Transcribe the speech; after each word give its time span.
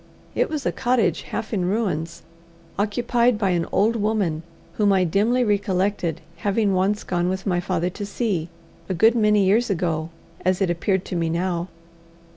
It 0.33 0.49
was 0.49 0.65
a 0.65 0.71
cottage 0.71 1.21
half 1.21 1.53
in 1.53 1.63
ruins, 1.65 2.23
occupied 2.79 3.37
by 3.37 3.51
an 3.51 3.67
old 3.71 3.95
woman 3.95 4.41
whom 4.73 4.91
I 4.91 5.03
dimly 5.03 5.43
recollected 5.43 6.21
having 6.37 6.73
once 6.73 7.03
gone 7.03 7.29
with 7.29 7.45
my 7.45 7.59
father 7.59 7.91
to 7.91 8.05
see 8.07 8.49
a 8.89 8.95
good 8.95 9.13
many 9.13 9.45
years 9.45 9.69
ago, 9.69 10.09
as 10.43 10.59
it 10.59 10.71
appeared 10.71 11.05
to 11.05 11.15
me 11.15 11.29
now. 11.29 11.67